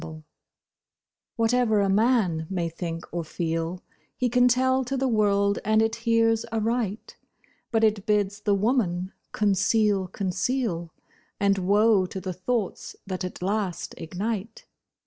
BLIND 0.01 0.23
Whatever 1.35 1.79
a 1.79 1.87
man 1.87 2.47
may 2.49 2.69
think 2.69 3.05
or 3.11 3.23
feel 3.23 3.83
He 4.17 4.29
can 4.29 4.47
tell 4.47 4.83
to 4.83 4.97
the 4.97 5.07
world 5.07 5.59
and 5.63 5.79
it 5.79 5.97
hears 5.97 6.43
aright; 6.51 7.17
But 7.71 7.83
it 7.83 8.07
bids 8.07 8.39
the 8.39 8.55
woman 8.55 9.13
conceal, 9.31 10.07
conceal, 10.07 10.91
And 11.39 11.59
woe 11.59 12.07
to 12.07 12.19
the 12.19 12.33
thoughts 12.33 12.95
that 13.05 13.23
at 13.23 13.43
last 13.43 13.93
ignite. 13.95 14.65